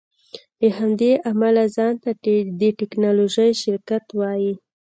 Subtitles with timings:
[0.61, 2.11] له همدې امله ځان ته
[2.59, 4.53] د ټیکنالوژۍ شرکت وایې